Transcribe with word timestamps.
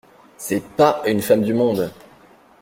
C’est 0.35 0.63
pas 0.67 1.03
une 1.05 1.21
femme 1.21 1.43
du 1.43 1.53
monde! 1.53 1.91